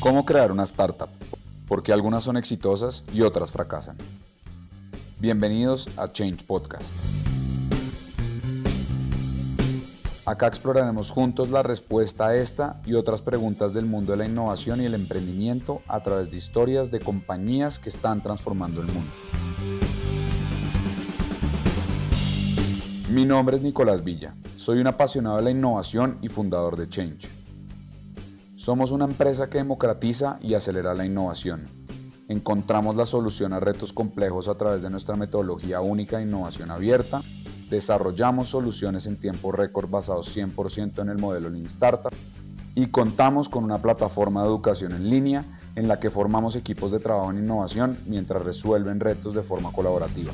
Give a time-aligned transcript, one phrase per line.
[0.00, 1.10] ¿Cómo crear una startup?
[1.68, 3.98] Porque algunas son exitosas y otras fracasan.
[5.18, 6.94] Bienvenidos a Change Podcast.
[10.24, 14.80] Acá exploraremos juntos la respuesta a esta y otras preguntas del mundo de la innovación
[14.80, 19.12] y el emprendimiento a través de historias de compañías que están transformando el mundo.
[23.10, 27.39] Mi nombre es Nicolás Villa, soy un apasionado de la innovación y fundador de Change.
[28.60, 31.62] Somos una empresa que democratiza y acelera la innovación.
[32.28, 37.22] Encontramos la solución a retos complejos a través de nuestra metodología única de innovación abierta.
[37.70, 42.12] Desarrollamos soluciones en tiempo récord basados 100% en el modelo Lean Startup.
[42.74, 45.42] Y contamos con una plataforma de educación en línea
[45.74, 50.32] en la que formamos equipos de trabajo en innovación mientras resuelven retos de forma colaborativa.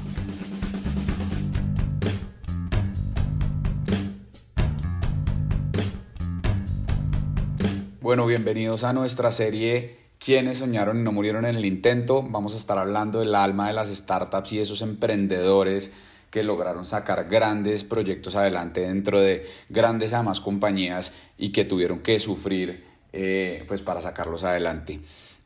[8.07, 12.23] Bueno, bienvenidos a nuestra serie ¿Quiénes soñaron y no murieron en el intento?
[12.23, 15.91] Vamos a estar hablando del alma de las startups y esos emprendedores
[16.31, 22.21] que lograron sacar grandes proyectos adelante dentro de grandes además compañías y que tuvieron que
[22.21, 25.01] sufrir eh, pues para sacarlos adelante.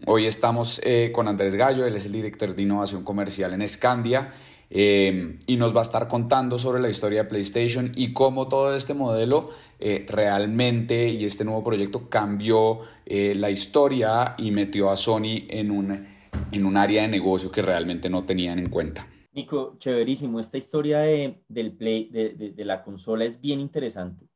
[0.05, 4.35] Hoy estamos eh, con Andrés Gallo, él es el director de innovación comercial en Scandia
[4.73, 8.77] eh, y nos va a estar contando sobre la historia de PlayStation y cómo todo
[8.77, 14.97] este modelo eh, realmente y este nuevo proyecto cambió eh, la historia y metió a
[14.97, 16.07] Sony en un,
[16.53, 19.09] en un área de negocio que realmente no tenían en cuenta.
[19.33, 20.39] Nico, chéverísimo.
[20.39, 24.29] Esta historia de, del play, de, de, la consola es bien interesante.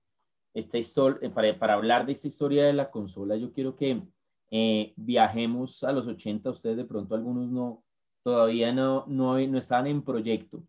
[0.53, 4.03] Esta historia, para, para, hablar de esta historia de la consola, yo quiero que
[4.97, 6.49] viajemos a los 80.
[6.51, 7.84] Ustedes de pronto algunos no,
[8.25, 10.65] todavía no, no, no estaban en proyecto.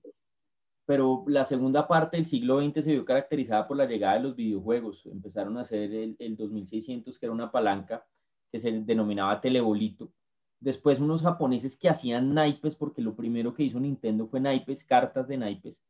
[0.85, 4.35] Pero la segunda parte del siglo XX se vio caracterizada por la llegada de los
[4.35, 5.07] videojuegos.
[5.07, 8.05] Empezaron a hacer el, el 2600, que era una palanca
[8.51, 10.11] que se denominaba telebolito.
[10.59, 15.27] Después unos japoneses que hacían naipes, porque lo primero que hizo Nintendo fue naipes, cartas
[15.27, 15.83] de naipes,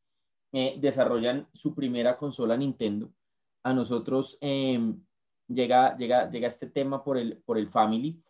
[0.54, 3.12] eh, desarrollan su primera consola Nintendo.
[3.64, 5.04] A nosotros em,
[5.48, 8.22] llega, llega, llega este tema por el, por el Family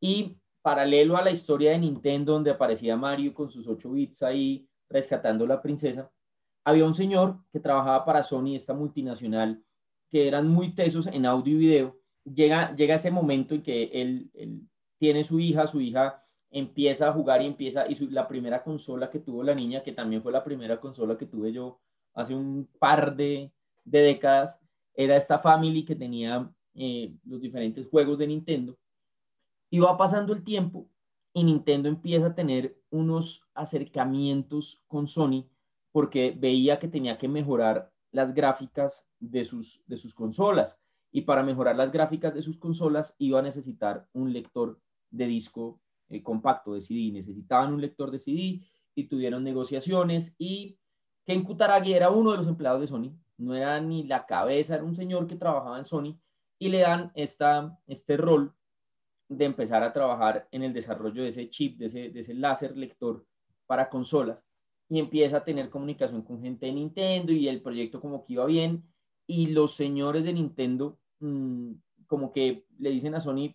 [0.00, 4.66] y paralelo a la historia de Nintendo, donde aparecía Mario con sus 8 bits ahí
[4.88, 6.10] rescatando a la princesa,
[6.64, 9.62] había un señor que trabajaba para Sony, esta multinacional,
[10.08, 11.98] que eran muy tesos en audio y video.
[12.24, 14.30] Llega, llega ese momento en que él,
[14.96, 19.18] tiene su hija, su hija empieza a jugar y empieza, y la primera consola que
[19.18, 21.78] tuvo la niña, que también fue la primera consola que tuve yo
[22.14, 23.52] hace un par de,
[23.84, 24.62] décadas,
[24.94, 28.78] era esta Family que tenía eh, los diferentes juegos de Nintendo
[29.74, 30.88] y va pasando el tiempo
[31.32, 35.48] y Nintendo empieza a tener unos acercamientos con Sony
[35.90, 40.80] porque veía que tenía que mejorar las gráficas de sus, de sus consolas.
[41.10, 44.80] Y para mejorar las gráficas de sus consolas iba a necesitar un lector
[45.10, 47.10] de disco eh, compacto de CD.
[47.10, 48.60] Necesitaban un lector de CD
[48.94, 50.78] y tuvieron negociaciones y
[51.26, 54.84] Ken Kutaragi era uno de los empleados de Sony, no era ni la cabeza, era
[54.84, 56.16] un señor que trabajaba en Sony
[56.60, 58.54] y le dan esta, este rol
[59.28, 62.76] de empezar a trabajar en el desarrollo de ese chip, de ese, de ese láser
[62.76, 63.24] lector
[63.66, 64.44] para consolas
[64.88, 68.44] y empieza a tener comunicación con gente de Nintendo y el proyecto como que iba
[68.44, 68.84] bien
[69.26, 71.72] y los señores de Nintendo mm,
[72.06, 73.54] como que le dicen a Sony,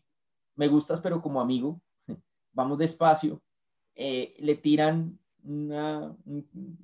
[0.56, 1.82] me gustas pero como amigo,
[2.54, 3.42] vamos despacio,
[3.96, 6.16] eh, le tiran una,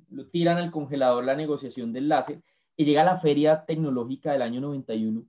[0.10, 2.42] lo tiran al congelador la negociación del láser
[2.78, 5.26] y llega la feria tecnológica del año 91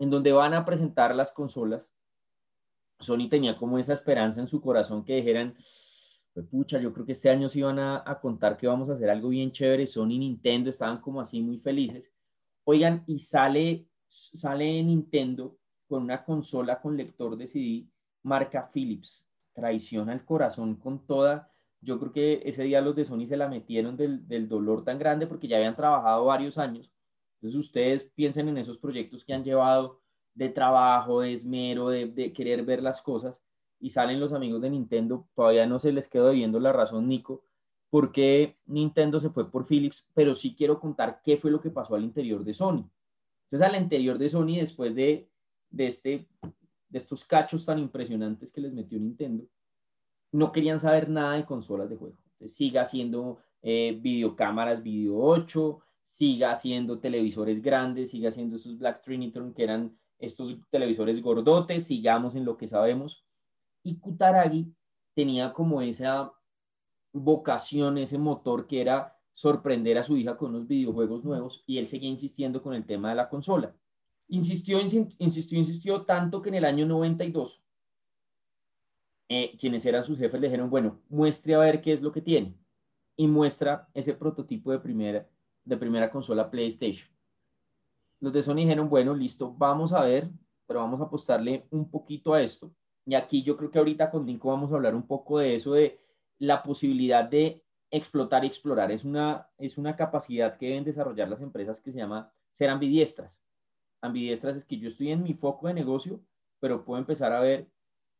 [0.00, 1.92] en donde van a presentar las consolas
[3.00, 5.54] Sony tenía como esa esperanza en su corazón que dijeran,
[6.42, 9.28] pucha, yo creo que este año se iban a, contar que vamos a hacer algo
[9.28, 9.86] bien chévere.
[9.86, 12.12] Sony y Nintendo estaban como así muy felices.
[12.64, 17.86] Oigan, y sale, sale Nintendo con una consola con lector de CD
[18.22, 19.24] marca Philips.
[19.54, 21.50] Traición al corazón con toda.
[21.80, 24.98] Yo creo que ese día los de Sony se la metieron del, del dolor tan
[24.98, 26.92] grande porque ya habían trabajado varios años.
[27.36, 30.00] Entonces ustedes piensen en esos proyectos que han llevado
[30.38, 33.42] de trabajo, de esmero, de, querer ver las cosas,
[33.80, 37.42] y salen los amigos de Nintendo, todavía no se les quedó viendo la razón, Nico,
[37.90, 41.70] por qué Nintendo se fue por Philips, pero sí quiero contar qué fue lo que
[41.70, 42.88] pasó al interior de Sony.
[43.44, 45.28] Entonces, al interior de Sony, después de,
[45.70, 46.28] de, este,
[46.88, 49.44] de estos cachos tan impresionantes que les metió Nintendo,
[50.30, 52.16] no querían saber nada de consolas de juego.
[52.34, 59.02] Entonces, siga haciendo eh, videocámaras, video 8, siga haciendo televisores grandes, siga haciendo esos Black
[59.02, 63.24] Trinitron que eran estos televisores gordotes, sigamos en lo que sabemos.
[63.82, 64.74] Y Kutaragi
[65.14, 66.32] tenía como esa
[67.12, 71.86] vocación, ese motor que era sorprender a su hija con unos videojuegos nuevos y él
[71.86, 73.74] seguía insistiendo con el tema de la consola.
[74.28, 77.62] Insistió, insistió, insistió tanto que en el año 92
[79.28, 82.22] eh, quienes eran sus jefes le dijeron, bueno, muestre a ver qué es lo que
[82.22, 82.54] tiene.
[83.16, 85.28] Y muestra ese prototipo de primera,
[85.64, 87.10] de primera consola PlayStation.
[88.20, 90.28] Los de Sony dijeron, bueno, listo, vamos a ver,
[90.66, 92.72] pero vamos a apostarle un poquito a esto.
[93.06, 95.72] Y aquí yo creo que ahorita con Dinko vamos a hablar un poco de eso,
[95.72, 95.98] de
[96.38, 98.92] la posibilidad de explotar y explorar.
[98.92, 103.42] Es una, es una capacidad que deben desarrollar las empresas que se llama ser ambidiestras.
[104.00, 106.20] Ambidiestras es que yo estoy en mi foco de negocio,
[106.60, 107.68] pero puedo empezar a ver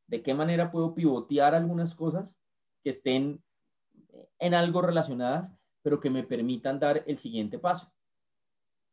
[0.06, 2.37] de qué manera puedo pivotear algunas cosas
[2.83, 3.43] que estén
[4.39, 7.93] en algo relacionadas, pero que me permitan dar el siguiente paso.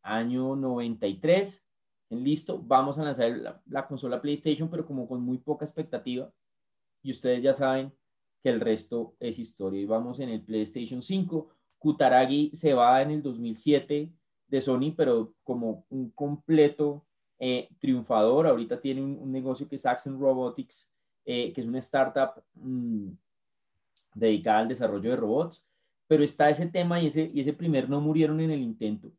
[0.06, 1.66] Año 93,
[2.10, 6.32] listo, vamos a lanzar la, consola PlayStation, pero como con muy poca expectativa.
[7.02, 7.92] Y ustedes ya saben
[8.42, 9.82] que el resto es historia.
[9.82, 11.50] Y vamos en el PlayStation 5.
[11.78, 14.12] Kutaragi se va en el 2007
[14.48, 17.06] de Sony, pero como un completo
[17.40, 18.48] eh, triunfador.
[18.48, 20.90] Ahorita tiene un, negocio que es Axon Robotics,
[21.26, 23.10] eh, que es una startup mm,
[24.14, 25.64] dedicada al desarrollo de robots.
[26.08, 29.12] Pero está ese tema y ese, y ese primer no murieron en el intento.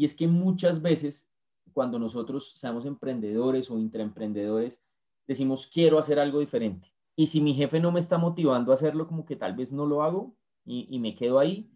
[0.00, 1.30] Y es que muchas veces
[1.74, 4.80] cuando nosotros seamos emprendedores o intraemprendedores,
[5.28, 6.90] decimos quiero hacer algo diferente.
[7.16, 9.84] Y si mi jefe no me está motivando a hacerlo, como que tal vez no
[9.84, 11.70] lo hago y, me quedo ahí.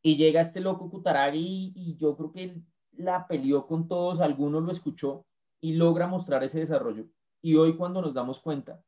[0.00, 4.62] Y llega este loco Kutaragi y, yo creo que él la peleó con todos, algunos
[4.62, 5.26] lo escuchó
[5.60, 7.04] y logra mostrar ese desarrollo.
[7.42, 8.82] Y hoy cuando nos damos cuenta,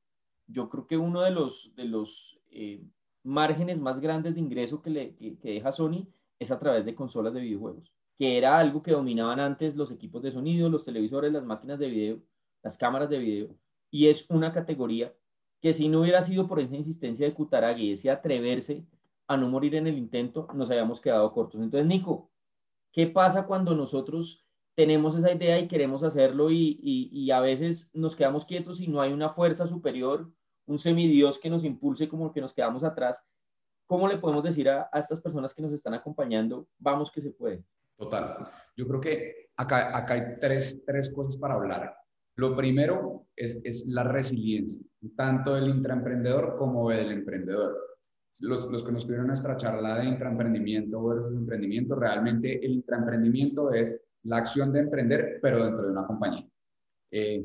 [0.46, 2.82] yo creo que uno de los, de los eh,
[3.24, 7.34] márgenes más grandes de ingreso que, le, que deja Sony es a través de consolas
[7.34, 11.42] de videojuegos que era algo que dominaban antes los equipos de sonido, los televisores, las
[11.42, 12.22] máquinas de video,
[12.62, 13.48] las cámaras de video,
[13.90, 15.14] y es una categoría
[15.58, 18.84] que si no hubiera sido por esa insistencia de Kutaragi, ese atreverse
[19.26, 21.62] a no morir en el intento, nos habíamos quedado cortos.
[21.62, 22.30] Entonces, Nico,
[22.92, 24.44] ¿qué pasa cuando nosotros
[24.74, 29.14] tenemos esa idea y queremos hacerlo y, a veces nos quedamos quietos y no hay
[29.14, 30.30] una fuerza superior,
[30.66, 33.26] un semidios que nos impulse como que nos quedamos atrás?
[33.86, 37.30] ¿Cómo le podemos decir a, a estas personas que nos están acompañando, vamos que se
[37.30, 37.64] puede?
[38.00, 38.48] Total.
[38.76, 41.94] Yo creo que acá, acá hay tres, tres cosas para hablar.
[42.36, 44.82] Lo primero es, es la resiliencia,
[45.14, 47.76] tanto del intraemprendedor como del emprendedor.
[48.40, 54.02] Los, los que nos tuvieron nuestra charla de intraemprendimiento versus emprendimiento, realmente el intraemprendimiento es
[54.22, 56.48] la acción de emprender, pero dentro de una compañía.
[57.10, 57.44] Eh,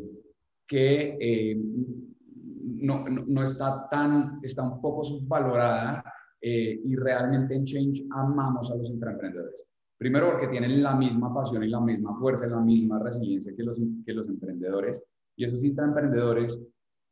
[0.66, 6.02] que eh, no, no, está tan, está un poco subvalorada
[6.40, 9.68] eh, y realmente en Change amamos a los intraemprendedores.
[9.98, 13.64] Primero porque tienen la misma pasión y la misma fuerza y la misma resiliencia que
[13.64, 15.04] los, que los emprendedores.
[15.38, 16.60] Y esos intraemprendedores,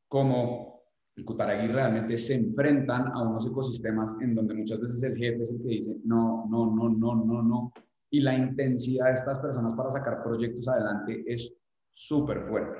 [0.07, 0.83] como
[1.25, 5.61] Kutaragi, realmente se enfrentan a unos ecosistemas en donde muchas veces el jefe es el
[5.61, 7.73] que dice, no, no, no, no, no, no.
[8.09, 11.53] Y la intensidad de estas personas para sacar proyectos adelante es
[11.93, 12.79] súper fuerte.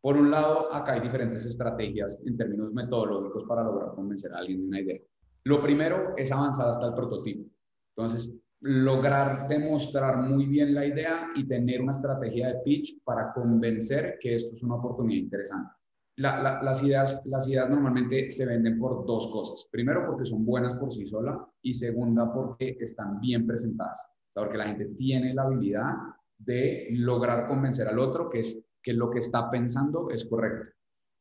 [0.00, 4.60] Por un lado, acá hay diferentes estrategias en términos metodológicos para lograr convencer a alguien
[4.60, 5.00] de una idea.
[5.44, 7.48] Lo primero es avanzar hasta el prototipo.
[7.96, 8.32] Entonces,
[8.66, 14.34] lograr demostrar muy bien la idea y tener una estrategia de pitch para convencer que
[14.34, 15.70] esto es una oportunidad interesante.
[16.16, 19.68] las, ideas, las ideas normalmente se venden por dos cosas.
[19.70, 24.08] Primero, porque son buenas por sí sola y segunda, porque están bien presentadas.
[24.34, 25.92] Porque la gente tiene la habilidad
[26.36, 30.74] de lograr convencer al otro que, es, que lo que está pensando es correcto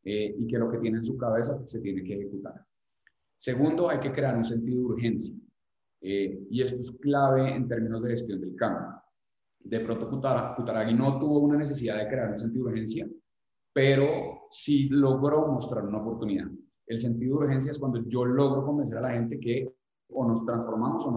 [0.04, 2.66] eh, y que lo que tiene en su cabeza se tiene que ejecutar.
[3.38, 5.36] Segundo, hay que crear un sentido de urgencia.
[6.08, 9.02] Eh, y esto es clave en términos de gestión del cambio.
[9.60, 13.10] De pronto, Kutaragi no tuvo una necesidad de crear un sentido de urgencia,
[13.74, 16.46] pero sí logró mostrar una oportunidad.
[16.86, 19.68] El sentido de urgencia es cuando yo logro convencer a la gente que
[20.10, 21.12] o nos transformamos o,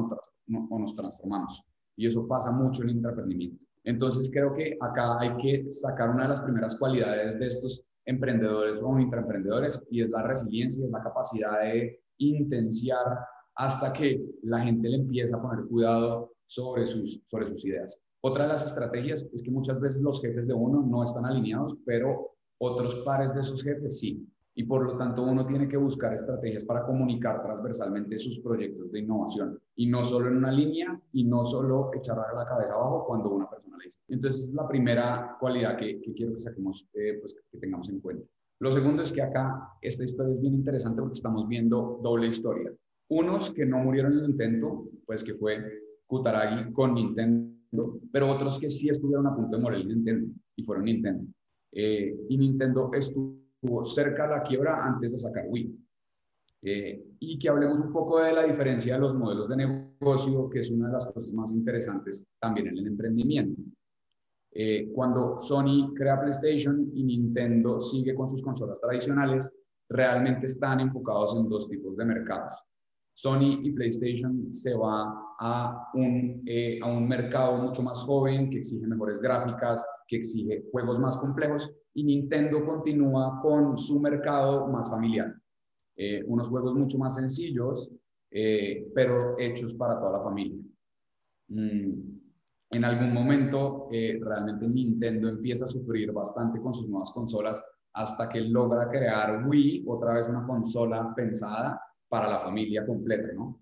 [0.46, 1.62] no, o nos transformamos.
[1.94, 3.62] Y eso pasa mucho en el intraemprendimiento.
[3.84, 8.80] Entonces, creo que acá hay que sacar una de las primeras cualidades de estos emprendedores
[8.82, 13.18] o intraemprendedores y es la resiliencia, es la capacidad de intenciar
[13.58, 17.20] hasta que la gente le empieza a poner cuidado sobre sus,
[17.64, 18.00] ideas.
[18.20, 21.76] Otra de las estrategias es que muchas veces los jefes de uno no están alineados,
[21.84, 24.26] pero otros pares de sus jefes sí.
[24.54, 29.00] Y por lo tanto uno tiene que buscar estrategias para comunicar transversalmente sus proyectos de
[29.00, 29.60] innovación.
[29.74, 33.50] Y no solo en una línea y no solo echar la cabeza abajo cuando una
[33.50, 34.00] persona le dice.
[34.08, 38.24] Entonces es la primera cualidad que, quiero que saquemos, eh, pues que tengamos en cuenta.
[38.60, 42.72] Lo segundo es que acá esta historia es bien interesante porque estamos viendo doble historia.
[43.08, 45.58] Unos que no murieron en el intento, pues que fue
[46.06, 50.62] Kutaragi con Nintendo, pero otros que sí estuvieron a punto de morir en Nintendo y
[50.62, 51.24] fueron Nintendo.
[51.72, 55.78] Eh, y Nintendo estuvo cerca de la quiebra antes de sacar Wii.
[56.62, 60.60] Eh, y que hablemos un poco de la diferencia de los modelos de negocio, que
[60.60, 63.62] es una de las cosas más interesantes también en el emprendimiento.
[64.52, 69.52] Eh, cuando Sony crea PlayStation y Nintendo sigue con sus consolas tradicionales,
[69.88, 72.64] realmente están enfocados en dos tipos de mercados.
[73.18, 78.58] Sony y PlayStation se va a un, eh, a un mercado mucho más joven, que
[78.58, 84.88] exige mejores gráficas, que exige juegos más complejos, y Nintendo continúa con su mercado más
[84.88, 85.34] familiar.
[85.96, 87.90] Eh, unos juegos mucho más sencillos,
[88.30, 90.62] eh, pero hechos para toda la familia.
[91.48, 91.90] Mm,
[92.70, 98.42] en algún momento, realmente Nintendo empieza a sufrir bastante con sus nuevas consolas hasta que
[98.42, 103.60] logra crear Wii, otra vez una consola pensada para la familia completa, ¿no?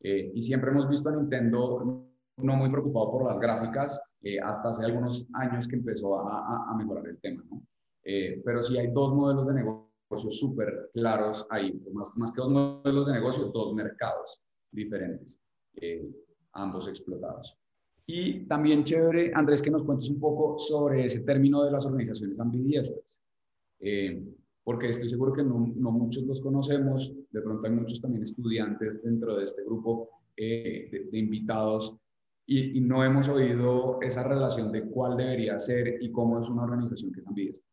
[0.00, 2.04] Eh, y siempre hemos visto a Nintendo
[2.36, 6.74] no muy preocupado por las gráficas, eh, hasta hace algunos años que empezó a, a,
[6.76, 7.62] mejorar el tema, ¿no?
[8.04, 12.50] Eh, pero sí hay dos modelos de negocio súper claros ahí, más, más que dos
[12.50, 14.40] modelos de negocio, dos mercados
[14.70, 15.40] diferentes,
[16.52, 17.58] ambos explotados.
[18.06, 22.38] Y también chévere, Andrés, que nos cuentes un poco sobre ese término de las organizaciones
[22.40, 23.20] ambidiestras
[24.68, 29.02] porque estoy seguro que no, no, muchos los conocemos, de pronto hay muchos también estudiantes
[29.02, 31.96] dentro de este grupo eh, de, invitados
[32.44, 37.12] y, no hemos oído esa relación de cuál debería ser y cómo es una organización
[37.12, 37.64] que es.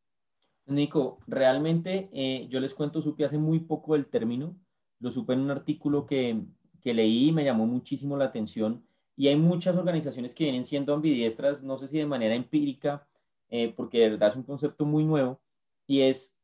[0.67, 4.55] Nico, realmente eh, yo les cuento, supe hace muy poco el término,
[5.01, 6.45] lo supe en un artículo que,
[6.79, 8.85] que leí y me llamó muchísimo la atención
[9.17, 13.05] y hay muchas organizaciones que vienen siendo ambidiestras, no sé si de manera empírica,
[13.49, 15.41] eh, porque de verdad es un concepto muy nuevo,
[15.87, 16.34] y es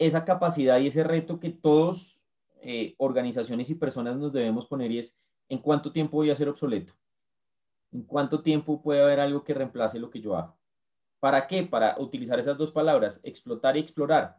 [0.00, 2.24] esa capacidad y ese reto que todos,
[2.62, 6.94] eh, organizaciones y personas nos debemos poner es, ¿en cuánto tiempo voy a ser obsoleto?
[7.92, 10.58] ¿En cuánto tiempo puede haber algo que reemplace lo que yo hago?
[11.20, 11.64] ¿Para qué?
[11.64, 14.38] Para utilizar esas dos palabras, explotar y explorar.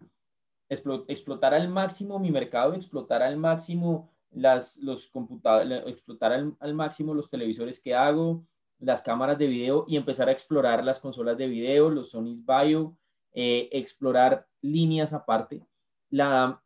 [0.67, 7.13] explotar al máximo mi mercado, explotar al máximo las, los computadores, explotar al, al, máximo
[7.13, 8.43] los televisores que hago,
[8.79, 12.97] las cámaras de video y empezar a explorar las consolas de video, los Sony's Bio,
[13.33, 15.61] eh, explorar líneas aparte.
[16.09, 16.61] La,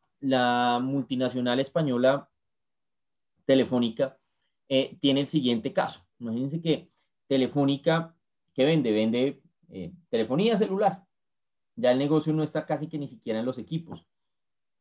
[0.82, 2.28] multinacional española
[3.46, 4.18] Telefónica
[4.68, 6.02] eh, tiene el siguiente caso.
[6.20, 6.90] Imagínense que
[7.28, 8.16] Telefónica,
[8.54, 8.92] ¿qué vende?
[8.92, 11.06] Vende eh, telefonía celular.
[11.76, 14.08] Ya el negocio no está casi que ni siquiera en los equipos.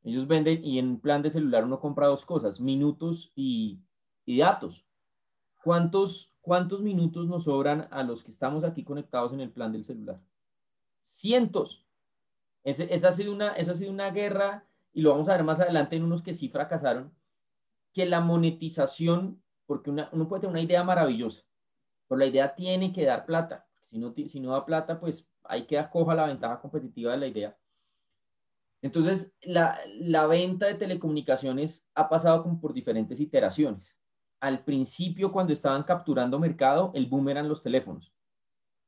[0.03, 3.81] Ellos venden y en plan de celular uno compra dos cosas, minutos y,
[4.25, 4.87] y datos.
[5.63, 9.85] ¿Cuántos, ¿Cuántos minutos nos sobran a los que estamos aquí conectados en el plan del
[9.85, 10.21] celular?
[11.05, 11.87] Cientos.
[12.65, 15.61] esa, ha sido una, esa ha sido una guerra, y lo vamos a ver más
[15.61, 17.13] adelante en unos que sí fracasaron,
[17.93, 21.43] que la monetización, porque uno puede tener una idea maravillosa,
[22.09, 23.67] pero la idea tiene que dar plata.
[23.83, 27.27] Si no, si no da plata, pues ahí queda coja la ventaja competitiva de la
[27.27, 27.57] idea.
[28.83, 33.99] Entonces, la, la, venta de telecomunicaciones ha pasado por diferentes iteraciones.
[34.41, 38.15] Al principio, cuando estaban capturando mercado, el boom eran los teléfonos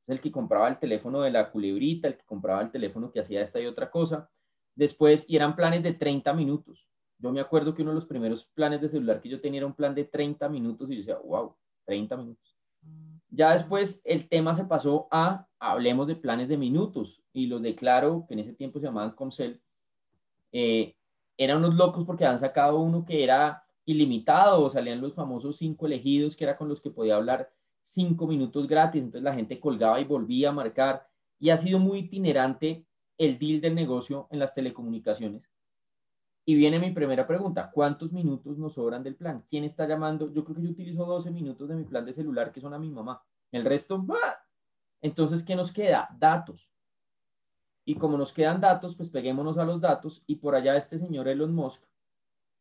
[0.07, 3.41] el que compraba el teléfono de la culebrita, el que compraba el teléfono que hacía
[3.41, 4.29] esta y otra cosa.
[4.73, 6.87] Después, y eran planes de 30 minutos.
[7.19, 9.67] Yo me acuerdo que uno de los primeros planes de celular que yo tenía era
[9.67, 12.55] un plan de 30 minutos y yo decía, wow, 30 minutos.
[13.29, 17.75] Ya después el tema se pasó a, hablemos de planes de minutos y los de
[17.75, 19.61] Claro, que en ese tiempo se llamaban Comcel,
[20.51, 20.95] eh,
[21.37, 26.35] eran unos locos porque han sacado uno que era ilimitado, salían los famosos cinco elegidos
[26.35, 27.51] que era con los que podía hablar
[27.87, 31.07] cinco minutos gratis, entonces la gente colgaba y volvía a marcar
[31.39, 32.85] y ha sido muy itinerante
[33.17, 35.49] el deal del negocio en las telecomunicaciones.
[36.43, 39.43] Y viene mi primera pregunta, ¿cuántos minutos nos sobran del plan?
[39.49, 40.31] ¿Quién está llamando?
[40.33, 42.79] Yo creo que yo utilizo 12 minutos de mi plan de celular que son a
[42.79, 43.21] mi mamá.
[43.51, 44.37] El resto, ¡bah!
[45.01, 46.09] entonces, ¿qué nos queda?
[46.17, 46.73] Datos.
[47.85, 51.29] Y como nos quedan datos, pues peguémonos a los datos y por allá este señor
[51.29, 51.83] Elon Musk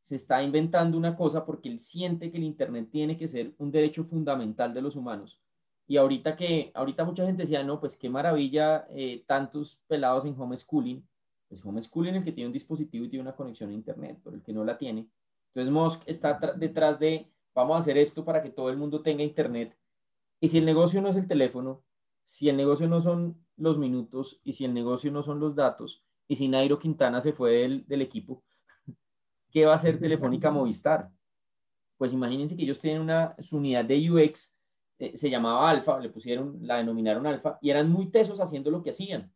[0.06, 3.72] se está inventando una cosa porque él siente que el Internet tiene que ser un
[3.72, 5.40] derecho fundamental de los humanos.
[5.88, 10.40] Y ahorita que, ahorita mucha gente decía, no, pues qué maravilla eh, tantos pelados en
[10.40, 11.04] homeschooling.
[11.48, 14.44] Pues homeschooling el que tiene un dispositivo y tiene una conexión a Internet, pero el
[14.44, 15.08] que no la tiene.
[15.48, 19.25] Entonces Musk está detrás de, vamos a hacer esto para que todo el mundo tenga
[19.25, 19.76] Internet.
[20.38, 21.82] Y si el negocio no es el teléfono,
[22.22, 26.04] si el negocio no son los minutos y si el negocio no son los datos,
[26.28, 28.44] y si Nairo Quintana se fue del, del equipo,
[29.56, 31.10] ¿qué va a hacer Telefónica Movistar?
[31.96, 34.54] Pues imagínense que ellos tienen una su unidad de UX,
[34.98, 38.82] eh, se llamaba Alfa, le pusieron, la denominaron Alfa, y eran muy tesos haciendo lo
[38.82, 39.32] que hacían.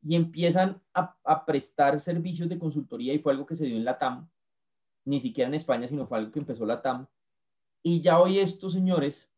[0.00, 3.84] Y empiezan a, a prestar servicios de consultoría y fue algo que se dio en
[3.84, 4.26] la TAM,
[5.04, 7.06] ni siquiera en España, sino fue algo que empezó la TAM.
[7.82, 9.30] Y ya hoy estos señores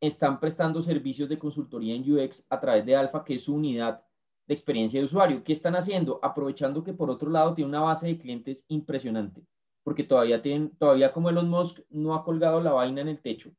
[0.00, 4.03] están prestando servicios de consultoría en UX a través de Alfa, que es su unidad
[4.46, 5.42] de experiencia de usuario.
[5.42, 6.20] ¿Qué están haciendo?
[6.22, 9.42] Aprovechando que por otro lado tiene una base de clientes impresionante,
[9.82, 13.50] porque todavía tienen, todavía como Elon Musk no ha colgado la vaina en el techo,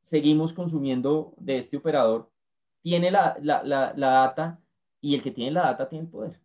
[0.00, 2.30] seguimos consumiendo de este operador,
[2.82, 4.60] tiene la, la, la, la data
[5.00, 6.40] y el que tiene la data tiene el poder.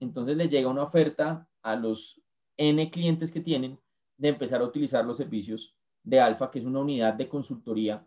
[0.00, 2.20] Entonces le llega una oferta a los
[2.56, 3.78] N clientes que tienen
[4.16, 8.06] de empezar a utilizar los servicios de Alfa, que es una unidad de consultoría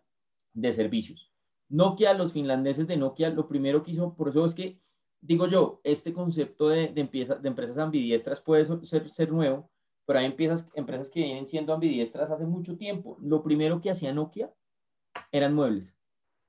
[0.54, 1.31] de servicios.
[1.72, 4.80] Nokia, los finlandeses de Nokia, lo primero que hizo, por eso es que
[5.22, 9.70] digo yo, este concepto de, empresas ambidiestras puede ser, ser nuevo,
[10.06, 13.18] pero hay empresas, empresas que vienen siendo ambidiestras hace mucho tiempo.
[13.22, 14.52] Lo primero que hacía Nokia
[15.32, 15.96] eran muebles.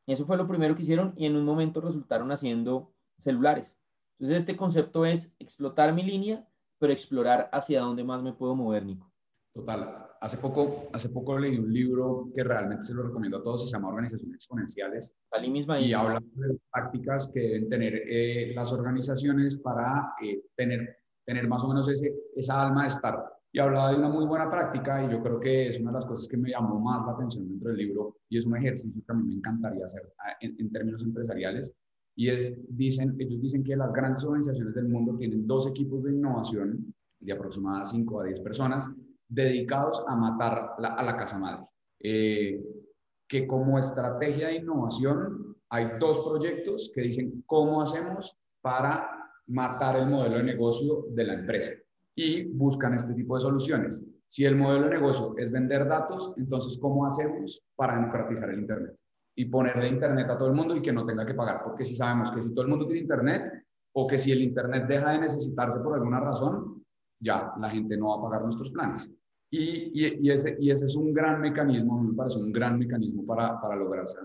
[0.06, 3.76] Eso fue lo primero que hicieron y en un momento resultaron haciendo celulares.
[4.18, 6.48] Entonces este concepto es explotar mi línea,
[6.78, 9.12] pero explorar hacia dónde más me puedo mover, Nico.
[9.52, 10.01] Total.
[10.22, 13.76] Hace poco, hace poco leí un libro que realmente se lo recomiendo a todos, se
[13.76, 15.12] llama Organizaciones Exponenciales.
[15.50, 20.96] Misma y habla de las prácticas que deben tener eh, las organizaciones para eh, tener,
[21.26, 23.32] tener más o menos ese, esa alma de startup.
[23.50, 26.04] Y hablaba de una muy buena práctica y yo creo que es una de las
[26.04, 29.12] cosas que me llamó más la atención dentro del libro y es un ejercicio que
[29.12, 31.74] a mí me encantaría hacer ah, en, en términos empresariales.
[32.14, 36.12] Y es, dicen, ellos dicen que las grandes organizaciones del mundo tienen dos equipos de
[36.12, 38.88] innovación de aproximadamente 5 a 10 personas
[39.32, 41.64] dedicados a matar a la casa madre.
[42.00, 42.62] Eh,
[43.28, 49.08] que como estrategia de innovación hay dos proyectos que dicen cómo hacemos para
[49.46, 51.72] matar el modelo de negocio de la empresa
[52.14, 54.04] y buscan este tipo de soluciones.
[54.28, 58.96] Si el modelo de negocio es vender datos, entonces ¿cómo hacemos para democratizar el Internet?
[59.34, 61.96] Y ponerle Internet a todo el mundo y que no tenga que pagar, porque si
[61.96, 63.50] sabemos que si todo el mundo tiene Internet
[63.94, 66.84] o que si el Internet deja de necesitarse por alguna razón,
[67.18, 69.10] ya la gente no va a pagar nuestros planes.
[69.54, 73.76] Y, ese, y ese es un gran mecanismo, me parece un gran mecanismo para, para
[73.76, 74.22] lograr ser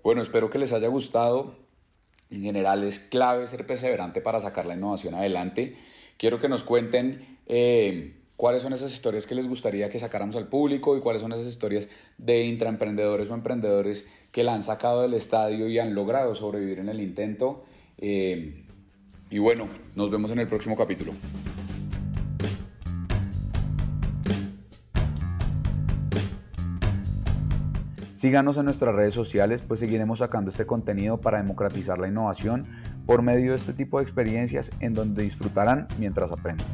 [0.00, 1.56] Bueno, espero que les haya gustado.
[2.30, 5.74] En general es clave ser perseverante para sacar la innovación adelante.
[6.18, 10.46] Quiero que nos cuenten eh, cuáles son esas historias que les gustaría que sacáramos al
[10.46, 15.14] público y cuáles son esas historias de intraemprendedores o emprendedores que la han sacado del
[15.14, 17.64] estadio y han logrado sobrevivir en el intento.
[17.98, 18.66] Eh,
[19.30, 21.12] y bueno, nos vemos en el próximo capítulo.
[28.22, 32.68] Síganos en nuestras redes sociales, pues seguiremos sacando este contenido para democratizar la innovación
[33.04, 36.64] por medio de este tipo de experiencias en donde disfrutarán mientras aprenden.